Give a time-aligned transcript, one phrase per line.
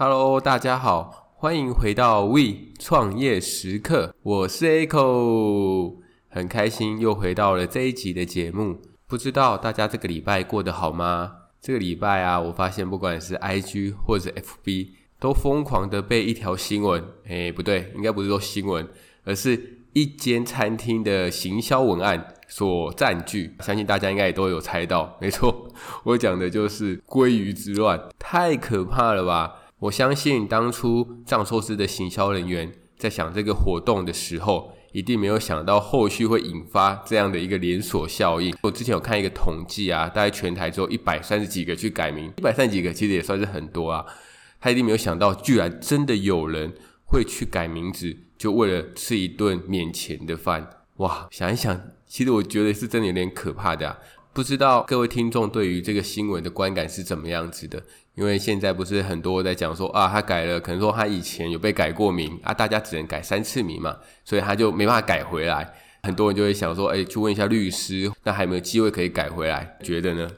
[0.00, 5.96] Hello，大家好，欢迎回到 We 创业时刻，我是 Echo，
[6.28, 8.80] 很开心又回到了这一集的节目。
[9.08, 11.32] 不知道大家这个礼拜过得好吗？
[11.60, 18.88] 这个礼拜啊，我发现不管是 IG 或者 FB，都疯狂的被一条新闻，诶，不对，应该不是说新闻，
[19.24, 23.56] 而是一间餐厅的行销文案所占据。
[23.58, 25.68] 相信大家应该也都有猜到，没错，
[26.04, 29.56] 我讲的就是鲑鱼之乱，太可怕了吧！
[29.80, 38.52] 我相信当初藏寿司的行销人员在想这个活动的时候，一定没有想到后续会引发这样的一个连锁效应。
[38.62, 44.04] 我之前有看一个统计啊，大概全台只有一百三十几个去改名，一百三十几个其实也算是很多啊。
[44.60, 50.68] 他一定没有想到，居然真的有人会去改名字，就为了吃一顿免钱的饭。
[50.96, 53.96] 哇，想一想，其实我觉得是真的有点可怕的啊。
[54.32, 57.82] 不知道各位听众对于这个新闻的观感是怎么样子的？
[58.18, 65.72] 因为现在不是很多在讲说啊，他改了，可能说他以前有被改过名啊，大家只能改三次名嘛，所以他就没办法改回来。
[66.02, 69.78] 很多人就会想说，哎，去问一下律师，那还有没有机会可以改回来？
[69.84, 70.28] 觉得呢？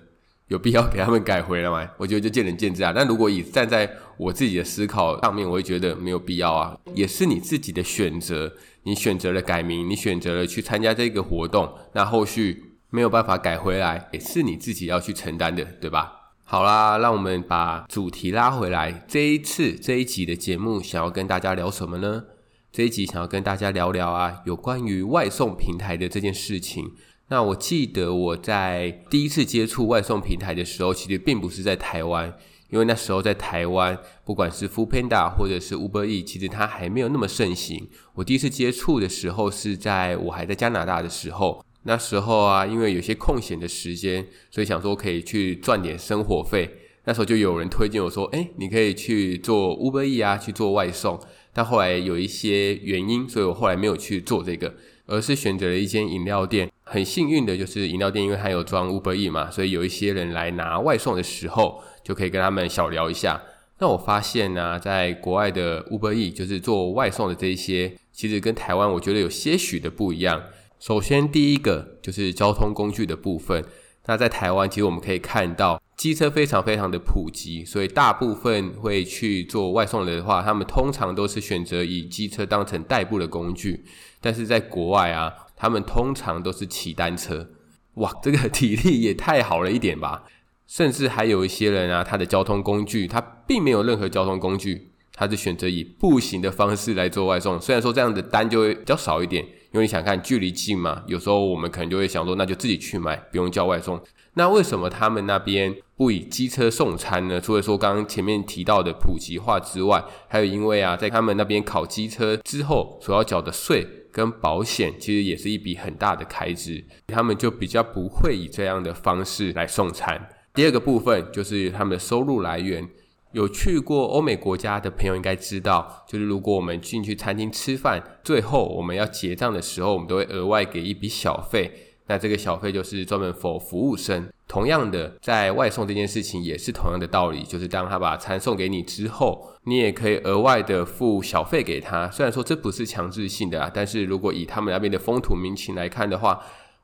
[0.48, 1.89] 有必要给他们改回来吗？
[1.97, 2.92] 我觉得就见仁见智啊。
[2.95, 12.64] 那如果以站在我自己的思考上面，我会觉得没有必要啊，也是你自己的选择，你选择了改名，你选择了去参加这个活动，那后续。
[12.92, 16.19] 没有办法改回来，也是你自己要去承担的，对吧？
[16.52, 19.04] 好啦，让我们把主题拉回来。
[19.06, 22.24] 这一次这一集的节目，想要跟大家聊什么呢？
[22.72, 26.90] 这一集想要跟大家聊聊啊，有关于外送平台的这件事情。
[27.28, 32.34] 那我记得我在第一次接触外送平台的时候，其实并不是在台湾，
[32.70, 37.88] 因为那时候在台湾，不管是 Foodpanda 或者是 Uber E，其实它还没有那么盛行。
[38.14, 41.64] 我第一次接触的时候是在我还在加拿大的时候。
[41.84, 46.68] 那时候啊，因为有些空闲的时间，所以想说可以去赚点生活费。
[47.05, 51.19] 那时候就有人推荐我说：“诶，你可以去做 Uber E 啊，去做外送。”
[51.52, 54.74] 但后来有一些原因，所以我后来没有去做这个，
[55.07, 56.70] 而是选择了一间饮料店。
[56.85, 63.40] 很幸运的就是饮料店，因为它有装 Uber E 嘛，所以有一些人来拿外送的时候，就可以跟他们小聊一下。
[63.79, 70.42] 那我发现呢，在国外的 Uber E 就是做外送的这一些，其实跟台湾我觉得有些许的不一样。
[70.80, 73.63] 首先，第一个就是交通工具的部分。
[74.07, 83.85] 那在台湾，其实我们可以看到机车非常非常的普及，所以大部分会去做外送的话，他们通常都是选择以机车当成代步的工具。
[84.23, 87.51] 但是在国外啊，他们通常都是骑单车。
[87.96, 90.24] 哇，这个体力也太好了一点吧！
[90.67, 97.61] 甚至还有一些人啊，他的交通工具他并没有任何交通工具，他是选择以步行的方式来做外送。
[97.61, 99.45] 虽然说这样的单就会比较少一点。
[99.73, 104.01] 因为你想看距离近嘛，有时候我们可能就会想说，那就自己去买，不用叫外送。
[104.35, 107.41] 那为什么他们那边不以机车送餐呢？
[107.41, 120.29] 除了说刚刚前面提到的普及化之外，还有因为啊，在他们那边考机车之后所要缴的税跟保险，其实也是一笔很大的开支，他们就比较不会以这样的方式来送餐。
[120.52, 122.89] 第二个部分就是他们的收入来源。
[123.33, 131.73] 有去过欧美国家的朋友应该知道，就是如果我们进去餐厅吃饭，最后我们要结账的时候，我们都会额外给一笔小费。
[132.06, 134.29] 那这个小费就是专门 for 服务生。
[134.49, 142.11] 同样的，在外送这件事情也是同样的道理，就是当他把餐送给你之后，你也可以额外的付小费给他。
[142.11, 146.40] 虽然说这不是强制性的啊，但是如果以他们那边的风土民情来看的话。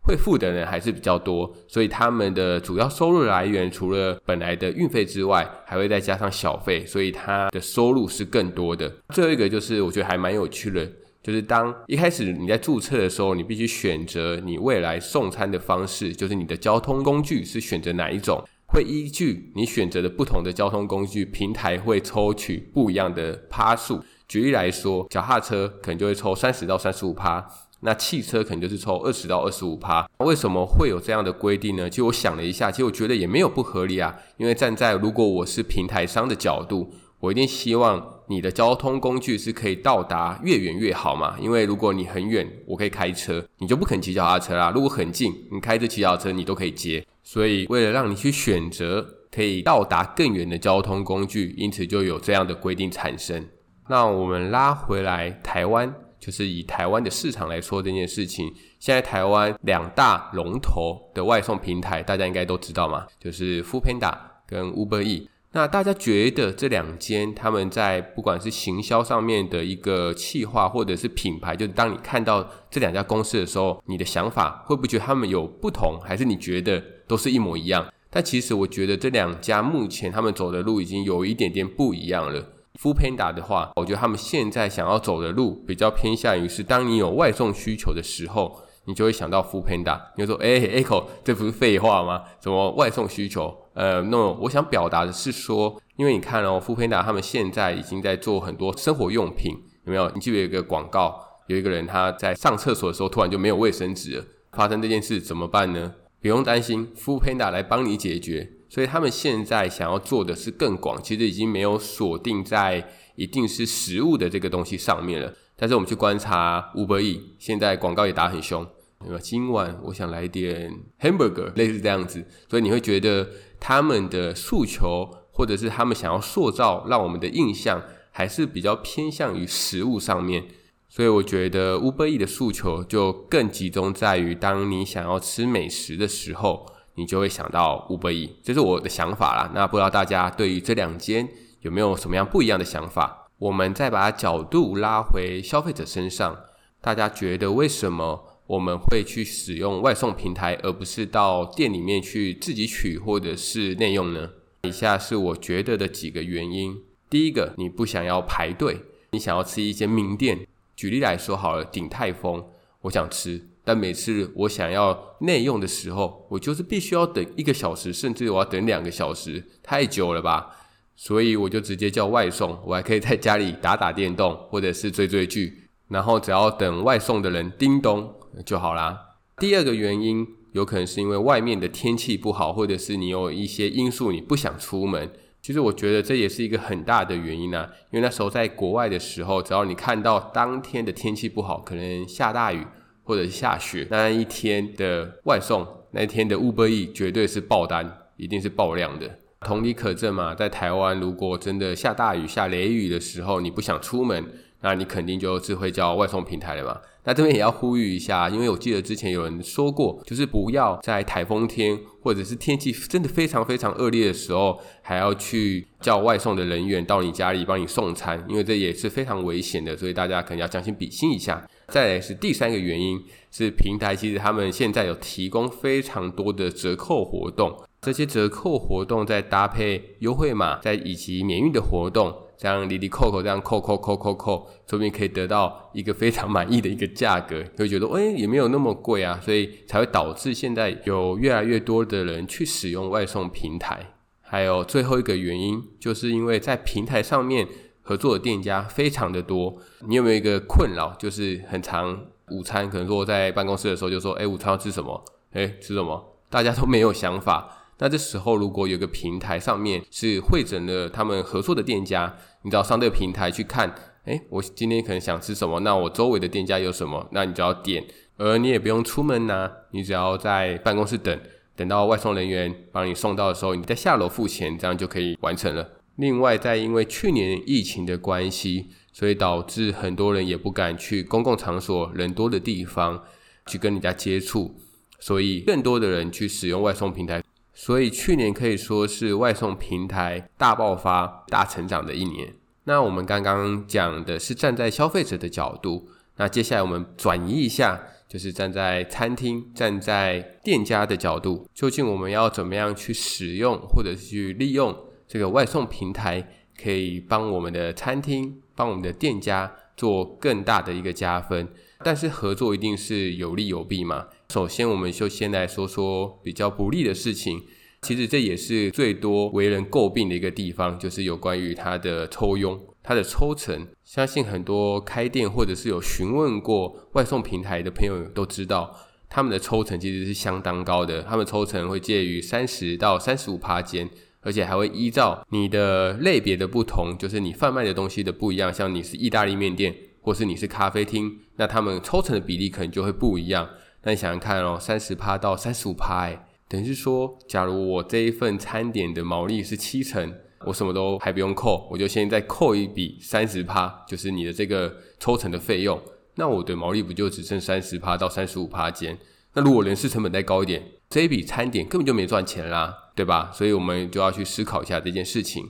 [0.07, 8.89] 会付的人还是比较多，所以他们的主要收入来源除了本来的运费之外，还会再加上小费，所以他的收入是更多的。
[9.09, 10.89] 最后一个就是我觉得还蛮有趣的，
[11.23, 24.01] 就是当一开始你在注册的时候，你必须选择你未来送餐的方式，就是你的交通工具是选择哪一种，会依据你选择的不同的交通工具，平台会抽取不一样的趴数。
[24.29, 27.47] 举例来说，脚踏车可能就会抽三十到三十五趴。
[27.81, 31.89] 那汽车可能就是抽二十到二十五趴，为什么会有这样的规定呢？
[31.91, 34.17] 其实我想了一下，其实我觉得也没有不合理啊。
[34.39, 36.91] 因为站在如果我是平台商的角度，
[37.21, 41.37] 我一定希望你的交通工具是可以到达越远越好嘛。
[41.39, 44.73] 因为如果你很远，我可以开车，你就不肯骑脚踏车啦。
[44.75, 47.05] 如果很近，你开着骑脚踏车，你都可以接。
[47.23, 53.47] 所以为了让你去选择可以到达更远的交通工具，因此就有这样的规定产生。
[53.89, 55.95] 那我们拉回来台湾。
[56.27, 64.13] 就是以台湾的市场来说这件事情，现在台湾两大龙头的外送平台，大家应该都知道嘛，就是 Foodpanda
[64.45, 65.31] 跟 Uber E。
[65.53, 77.87] 那大家觉得这两间他们在不管是行销上面的一个企划，或者是品牌，就是当你看到这两家公司的时候，你的想法会不会觉得他们有不同，还是你觉得都是一模一样？
[78.11, 82.45] 但其实我觉得这两家目前他们走的路已经有一点点不一样了。
[82.77, 90.01] Foodpanda 的话，我觉得他们现在想要走的路比较偏向于是，当你有外送需求的时候，你就会想到 Foodpanda。
[90.17, 92.23] 你就说，哎、欸、，Echo，这不是废话吗？
[92.41, 93.57] 什么外送需求？
[93.75, 100.11] 呃，那我想表达的是说，因为你看哦，Foodpanda 他们现在已经在做很多生活用品，有没有？
[100.15, 105.95] 你记得有一个广告，有一个人他在上厕所的时候突然就没有卫生纸了，发生这件事怎么办呢？
[106.21, 108.51] 不用担心，Foodpanda 来帮你解决。
[108.69, 115.33] 所以他们现在想要做的是更广，其实已经没有锁定在一定是食物的这个东西上面了。
[115.57, 118.67] 但是我们去观察 Uber E 现在广告也打很凶，
[119.01, 119.19] 对吧？
[119.23, 120.71] 今晚我想来点
[121.01, 122.23] hamburger，类似这样子。
[122.51, 123.27] 所以你会觉得
[123.59, 130.45] 他们的诉求，或者是他们想要塑造让我们的印象，还是比较偏向于食物上面。
[130.89, 136.67] 所以我觉得 Uber E 的诉求就更集中在于，当你想要吃美食的时候。
[136.97, 139.51] 你就会想到 Uber Eats，这是我的想法啦。
[139.55, 141.29] 那不知道大家对于这两间
[141.61, 143.29] 有没有什么样不一样的想法？
[143.39, 146.37] 我们再把角度拉回消费者身上，
[146.81, 154.31] 大家觉得为什么我们会去使用外送平台，而不是到店里面去自己取或者是内用呢？
[154.63, 156.81] 以下是我觉得的几个原因。
[157.11, 160.47] 第一个，你不想要排队，你想要吃一间名店。
[160.75, 162.45] 举例来说好了，鼎泰丰，
[162.83, 163.49] 我想吃。
[163.67, 170.57] 但每次我想要内用的时候，我就是必须要等一个小时，甚至我要等两个小时，太久了吧？
[170.95, 178.15] 所以我就直接叫外送，我还可以在家里打打电动，或者是追追剧，然后只要等外送的人叮咚
[178.45, 179.17] 就好啦。
[179.39, 185.11] 第二个原因，有可能是因为外面的天气不好，或者是你有一些因素你不想出门。
[185.43, 192.65] 其实我觉得这也是一个很大的原因啊，因为那时候在国外的时候，只要你看到当天的天气不好，可能下大雨。
[193.07, 199.09] 或者是下雪，那一天的外送，那一天的 Uber E 绝对是爆单，一定是爆量的。
[199.43, 204.25] 同理可证嘛，在台湾，如果真的下大雨、下雷雨的时候，你不想出门，
[204.63, 206.81] 那你肯定就只会叫外送平台了嘛。
[207.05, 221.47] 那这边也要呼吁一下，因为我记得之前有人说过，就是不要在台风天或者是天气真的非常非常恶劣的时候，还要去叫外送的人员到你家里帮你送餐，因为这也是非常危险的，所以大家可能要将心比心一下。
[221.69, 232.15] 再来是第三个原因，是平台其实他们现在有提供非常多的折扣活动，这些折扣活动再搭配优惠码，再以及免运的活动。
[232.39, 243.95] 这样哩哩扣扣这样扣扣扣扣扣，说不定可以得到一个非常满意的一个价格，会觉得哎也没有那么贵啊，所以才会导致现在有越来越多的人去使用外送平台。
[244.21, 247.49] 还有最后一个原因，就是因为在平台上面
[247.87, 249.57] 合作的店家非常的多。
[249.87, 251.97] 你有没有一个困扰，就是很长
[252.31, 255.05] 午餐可能说在办公室的时候就说，哎午餐要吃什么？
[255.33, 256.19] 哎吃什么？
[256.29, 257.63] 大家都没有想法。
[257.79, 263.73] 那这时候，如果有个平台上面是汇整了他们合作的店家，你只要上这个平台去看，
[264.07, 267.85] 诶，我今天可能想吃什么，那我周围的店家有什么，那你只要点，
[268.17, 271.21] 而你也不用出门拿，你只要在办公室等，
[271.55, 275.69] 等到外送人员帮你送到的时候，你再下楼付钱，这样就可以完成了。
[275.97, 283.03] 另外，再因为去年疫情的关系，所以导致很多人也不敢去公共场所人多的地方
[283.47, 284.55] 去跟人家接触，
[285.01, 287.23] 所以更多的人去使用外送平台。
[287.55, 292.35] 所以去年可以说是外送平台大爆发、大成长的一年。
[292.65, 304.77] 那我们刚刚讲的是站在消费者的角度，那接下来我们转移一下，就是站在餐厅、站在店家的角度，究竟我们要怎么样去使用或者是去利用
[305.17, 306.29] 这个外送平台，
[306.63, 311.49] 可以帮我们的餐厅、帮我们的店家做更大的一个加分？
[311.83, 314.09] 但是合作一定是有利有弊嘛。
[314.29, 317.43] 首先，我们就先来说说比较不利的事情。
[317.81, 323.67] 其实这也是最多为人诟病的一个地方，就是有关于它的抽佣、它的抽成。
[323.83, 328.77] 相信很多开店或者是有询问过外送平台的朋友都知道，
[329.09, 331.03] 他们的抽成其实是相当高的。
[331.05, 333.89] 他们抽成会介于三十到三十五趴间，
[334.27, 338.53] 而且还会依照你的类别的不同，就是你贩卖的东西的不一样。
[338.53, 343.49] 像你是意大利面店，或是你是咖啡厅，那他们抽成的比例可能就会不一样。
[343.85, 350.13] 那你想想看哦，三十趴到三十五趴，哎，等于是说，假如我这一份餐点的毛利是七成，
[350.45, 355.81] 我什么都还不用扣，我就先再扣一笔三十趴，就是你的这个抽成的费用，
[356.17, 358.99] 那我的毛利不就只剩三十趴到三十五趴间？
[359.35, 363.31] 那如果人事成本再高一点，这一笔餐点根本就没赚钱啦，对吧？
[363.35, 365.45] 所以我们就要去思考一下这件事情。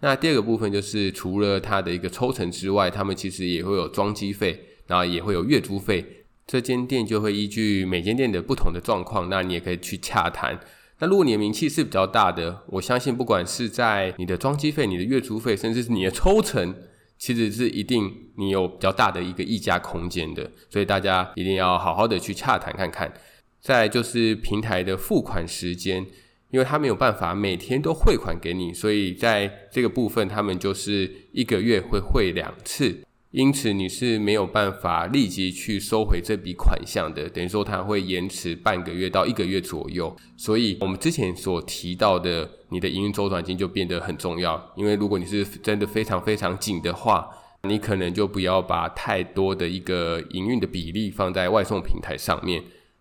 [0.00, 6.24] 那第二个部分就是，除了它的一个抽成之外，他们其实也会有装机费，然后也会有月租费。
[6.46, 10.58] 这间店就会依据每间店的不同的状况，那你也可以去洽谈。
[10.98, 16.74] 那如果你的名气是比较大的，我相信不管是在你的装机费、你的月租费，甚至是你的抽成，
[17.16, 20.50] 其实是一定你有比较大的一个议价空间的。
[20.68, 23.12] 所以大家一定要好好的去洽谈看看。
[23.60, 26.06] 再就是平台的付款时间，
[26.50, 33.02] 因为他没有办法每天都汇款给你，所以在这个部分他们就是一个月会汇两次。
[33.32, 40.12] 因此你是没有办法立即去收回这笔款项的，等于说它会延迟半个月到一个月左右。
[40.36, 44.72] 所以我们之前所提到的，你的营运周转金就变得很重要。
[44.74, 47.28] 因为如果你是真的非常非常紧的话，
[47.62, 52.60] 你可能就不要把太多的一个营运的比例放在外送平台上面。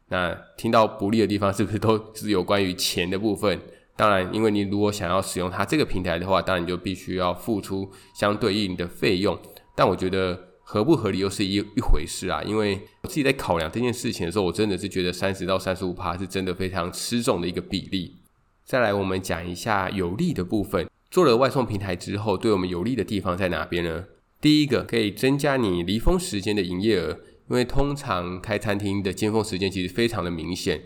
[0.09, 3.59] 那听到不利的地方是不是都是有关于钱的部分？
[3.95, 9.37] 当然，因为你如果想要使用它这个平台的话，当然你就必须要付出相对应的费用。
[9.75, 18.15] 但我觉得合不合理又是一一回事啊，因为我自己在考量这件事情的时候，我真的是觉得三十到三十五趴是真的非常吃重的一个比例。
[18.63, 20.87] 再来，我们讲一下有利的部分。
[21.11, 24.05] 做了外送平台之后，对我们有利的地方在哪边呢？
[24.39, 30.81] 第一个，可以增加你离峰时间的营业额，因为通常开餐厅的尖峰时间其实非常的明显，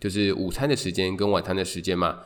[0.00, 2.18] 就是午餐的时间跟晚餐的时间嘛。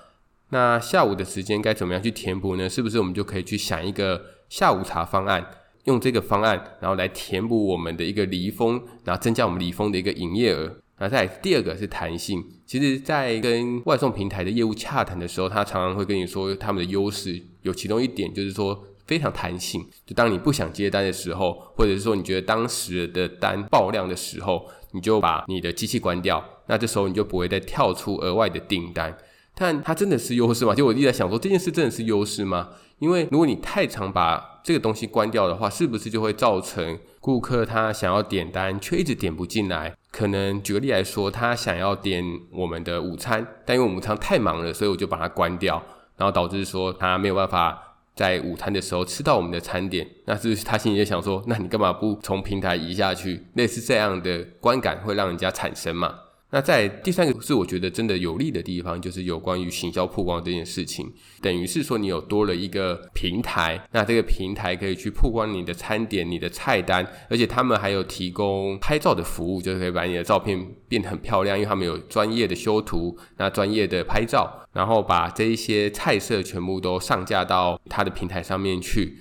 [0.51, 2.69] 那下午的时间该怎么样去填补呢？
[2.69, 5.47] 是不是我们就可以去想一个下午茶方案？
[5.85, 10.77] 用这个方案，然后来填补我们的一个离峰，然后增加我们离峰的一个营业额。
[10.99, 12.45] 那再第二个是弹性。
[12.67, 19.85] 其实，在跟外送平台的业务洽谈的时候，他常常会跟你说他们的优势，有其中一点就是说非常弹性。
[20.07, 29.19] 就当你不想接单的时候，或者是说你觉得当时的单爆量的时候，你就把你的机器关掉，那这时候你就不会再跳出额外的订单。
[29.61, 30.73] 但它真的是优势吗？
[30.73, 32.69] 就我一直在想说，这件事真的是优势吗？
[33.01, 39.97] 因为如果你太常把这个东西关掉的话，是不是就会造成顾客他想要点单却一直点不进来？
[40.13, 45.83] 可能举个例来说，他想要点我们的午餐，但因为我们午餐太忙了，所以我就把它关掉，
[46.17, 47.88] 然后导致说他没有办法
[48.19, 50.05] 在午餐的时候吃到我们的餐点。
[50.25, 53.47] 那是不是他心里就想说，那你干嘛不从平台移下去？
[53.55, 56.13] 类似这样的观感会让人家产生嘛？
[56.51, 61.13] 那在第三个是我觉得真的有利的地方，就是有关于行销曝光这件事情，
[61.43, 79.19] 等于是说你有多了一个平台，那这个平台可以去曝光你的餐点、你的菜单，而且他们还有提供拍照的服务，就是可以把你的照片变得很漂亮，因为他们有专业的修图，那专业的拍照，然后把这一些菜色全部都上架到他的平台上面去。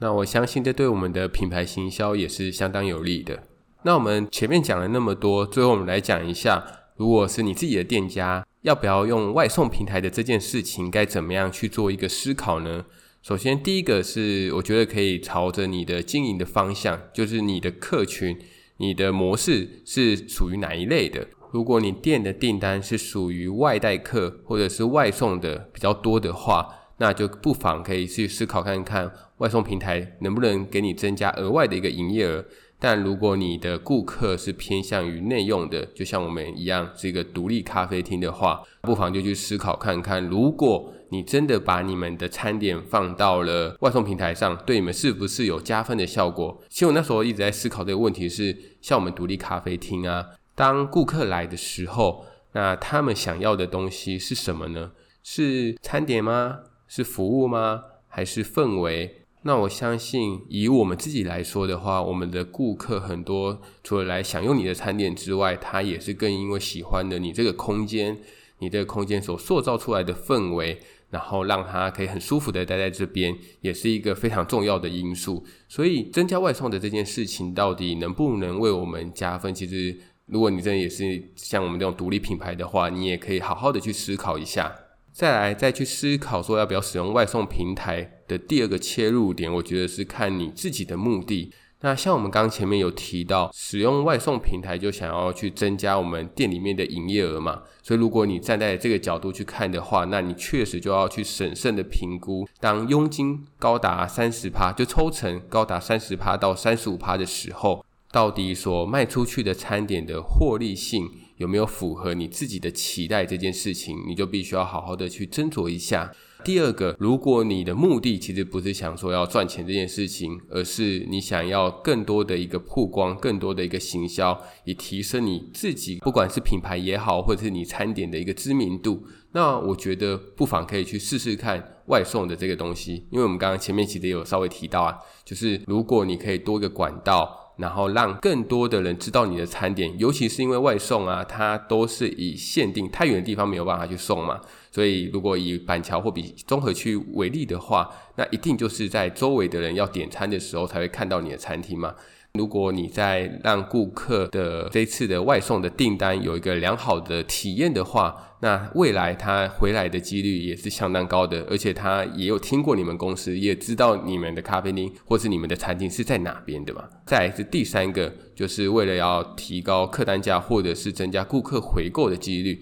[0.00, 3.44] 那我相信这对我们的品牌行销也是相当有利的。
[3.86, 6.64] 那我们前面讲了那么多，最后我们来讲一下，
[6.96, 12.84] 如果是你自己的店家，要不要用外送平台的这件事情，该怎么样去做一个思考呢？
[13.22, 18.36] 首先，第一个是我觉得可以朝着你的经营的方向，就是你的客群、
[18.78, 21.24] 你的模式是属于哪一类的。
[21.52, 26.66] 如果你店的订单是属于外带客或者是外送的比较多的话，
[26.98, 32.44] 那就不妨可以去思考看看，外送平台能不能给你增加额外的一个营业额。
[32.88, 46.62] 但如果你的顾客是偏向于内用的，就像我们一样是一个独立咖啡厅的话，不妨就去思考看看，如果你真的把你们的餐点放到了外送平台上，对你们是不是有加分的效果？
[46.68, 50.24] 其实我那时候一直在思考这个问题是，像我们独立咖啡厅啊，
[50.54, 54.92] 当顾客来的时候，那他们想要的东西是什么呢？
[55.24, 56.58] 是餐点吗？
[56.86, 57.82] 是服务吗？
[58.06, 59.25] 还是氛围？
[59.46, 68.18] 那我相信，以我们自己来说的话，我们的顾客很多，除了来享用你的餐点之外，他也是更因为喜欢的你这个空间，
[68.58, 75.44] 你这个空间所塑造出来的氛围，然后让他可以很舒服的待在这边，也是一个非常重要的因素。
[75.68, 79.54] 所以，增加外送的这件事情，到底能不能为我们加分？
[79.54, 84.74] 其实，如果你真的也是像我们这种独立品牌的话，你也可以好好的去思考一下。
[85.16, 91.54] 再来，再去思考说要不要使用外送平台的第二个切入点，我觉得是看你自己的目的。
[91.80, 107.82] 那像我们刚前面有提到，使用外送平台就想要去增加我们店里面的营业额嘛，所以如果你站在这个角度去看的话，那你确实就要去审慎的评估，当佣金高达三十趴，就抽成高达三十趴到三十五趴的时候，
[108.12, 116.12] 到底所卖出去的餐点的获利性，有没有符合你自己的期待这件事情，你就必须要好好的去斟酌一下。
[116.44, 133.06] 第二个，如果你的目的其实不是想说要赚钱这件事情，而是你想要更多的一个曝光，更多的一个行销，以提升你自己，不管是品牌也好，或者是你餐点的一个知名度，那我觉得不妨可以去试试看外送的这个东西。
[133.10, 137.42] 因为我们刚刚前面其实有稍微提到啊，就是如果你可以多个管道。
[137.56, 151.94] 然后让更多的人知道你的餐点，尤其是因为外送啊，它都是以限定太远的地方没有办法去送嘛，所以如果以板桥或比综合区为例的话，那一定就是在周围的人要点餐的时候才会看到你的餐厅嘛。
[152.36, 166.84] 如果你在让顾客的这次的外送的订单有一个良好的体验的话，那未来他回来的几率也是相当高的，而且他也有听过你们公司，也知道你们的咖啡厅或是你们的餐厅是在哪边的嘛。
[167.06, 172.60] 再来是第三个，就是为了要提高客单价或者是增加顾客回购的几率。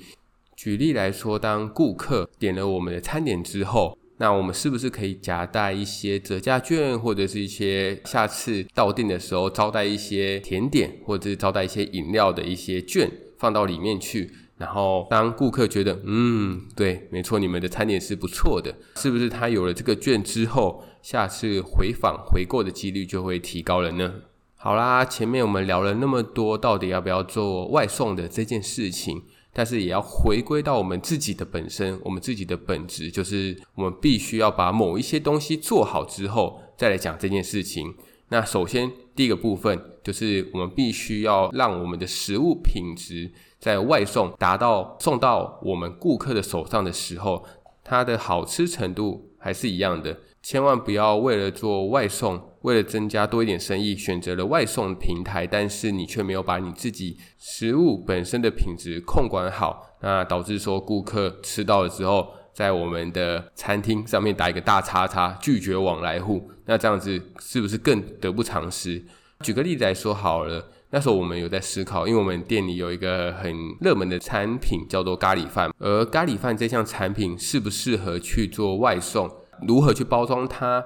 [0.57, 14.33] 举例来说，当顾客点了我们的餐点之后，那我们是不是可以夹带一些折价券，或者是一些下次到店的时候招待一些甜点，或者是招待一些饮料的一些券放到里面去？
[14.57, 24.11] 然后当顾客觉得，嗯，对，没错，你们的餐点是不错的，是不是他有了这个券之后，下次回访回购的几率就会提高了呢？
[24.57, 29.25] 好啦，前面我们聊了那么多，到底要不要做外送的这件事情？
[29.55, 37.95] 但是也要回归到我们自己的本身，我们自己的本质，就是我们必须要把某一些东西做好之后，再来讲这件事情。
[38.31, 43.31] 那首先第一个部分就是我们必须要让我们的食物品质
[43.61, 47.45] 在外送达到送到我们顾客的手上的时候，
[47.85, 50.17] 它的好吃程度还是一样的。
[50.43, 69.05] 千万不要为了做外送，为了增加多一点生意，选择了外送平台，但是你却没有把你自己食物本身的品质控管好，那导致说顾客吃到了之后，在我们的餐厅上面打一个大叉叉，拒绝往来户，那这样子是不是更得不偿失？
[69.41, 79.29] 举个例子来说好了，那时候我们有在思考，因为我们店里有一个很热门的产品叫做咖喱饭，而咖喱饭这项产品适不适合去做外送？
[79.67, 80.85] 如何去包装它，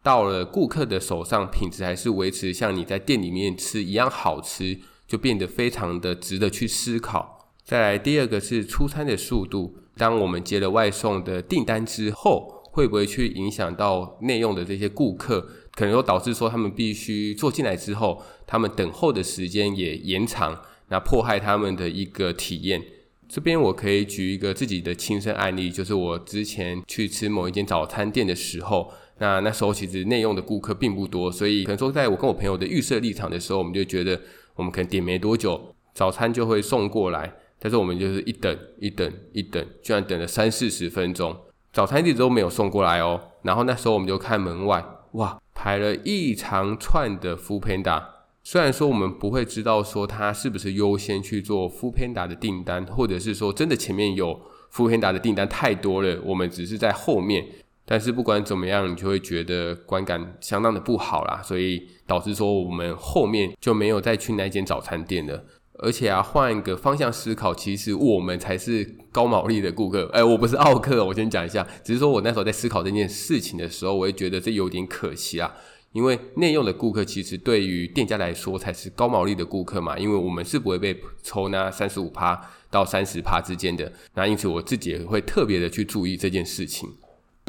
[0.00, 7.50] 到了顾客的手上，品质还是维持像你在店里面吃一样好吃，就变得非常的值得去思考。
[7.64, 9.76] 再来，第二个是出餐的速度。
[9.96, 15.40] 当我们接了外送的订单之后，会不会去影响到内用的这些顾客？
[15.72, 22.82] 可能说导致说他们必须坐进来之后，他们等候的时间也延长，那迫害他们的一个体验。
[23.28, 34.18] 这边我可以举一个自己的亲身案例，就是我之前去吃某一间早餐店的时候，那那时候其实内用的顾客并不多，所以可能说在我跟我朋友的预设立场的时候，我们就觉得
[34.56, 41.36] 我们可能点没多久，早餐就会送过来，但是我们就是一等一等一等，居然等了三四十分钟，
[41.78, 43.20] 早餐一直都没有送过来哦。
[43.42, 48.02] 然后那时候我们就看门外，哇，排了一长串的 Foodpanda。
[48.42, 54.40] 虽然说我们不会知道说他是不是优先去做 Foodpanda 的订单，或者是说真的前面有
[54.74, 57.46] Foodpanda 的订单太多了，我们只是在后面。
[57.84, 65.44] 但是不管怎么样，你就会觉得观感相当的不好啦，所以导致说我们后面就没有再去那间早餐店了。
[65.78, 70.06] 而且啊，换一个方向思考，其实我们才是高毛利的顾客。
[70.12, 75.54] 哎，我不是奥客，我先讲一下，只是说我那时候在思考这件事情的时候，我会觉得这有点可惜啊。
[75.92, 82.38] 因为内用的顾客其实对于店家来说才是高毛利的顾客嘛，因为我们是不会被抽那三十五趴
[82.70, 86.90] 到三十趴之间的，那因此我自己也会特别的去注意这件事情。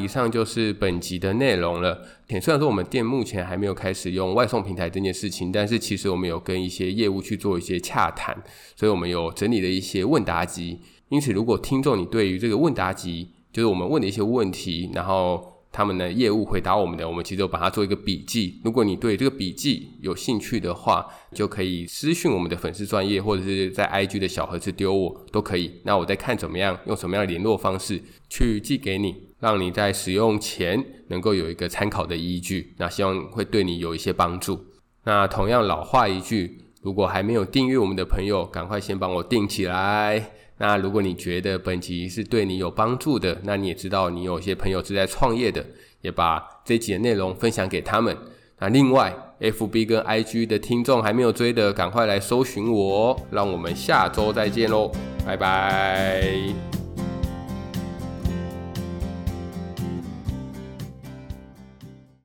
[0.01, 2.01] 以上就是本集的内容了。
[2.41, 8.35] 虽然说我们店目前还没有开始用外送平台这件事情，但是其实我们有跟一些业务去做一些洽谈，
[8.75, 10.79] 所以我们有整理了一些问答集。
[11.09, 15.55] 因此，如果听众你对于这个问答集，就是我们问的一些问题，然后。
[15.71, 18.59] 他们的业务回答我们的，我们其实有把它做一个笔记。
[18.63, 25.71] 如果你对这个笔记有兴趣的话，就可以私讯我们的粉丝专业，或者是在 IG 的小盒子丢我都可以。
[25.83, 32.73] 那我再看怎么样，用什么样的联络方式去寄给你，让你在使用前能够有一个参考的依据。
[32.77, 34.59] 那希望会对你有一些帮助。
[35.03, 40.31] 那同样老话一句，如果还没有订阅我们的朋友，赶快先帮我订起来。
[40.57, 45.65] 那如果你觉得本集是对你有帮助的，那你也知道你有些朋友是在创业的，
[46.01, 48.15] 也把这集的内容分享给他们。
[48.59, 53.17] 那另外，FB 跟 IG 的听众还没有追的，赶快来搜寻我。
[53.31, 54.91] 让我们下周再见喽，
[55.25, 56.78] 拜拜。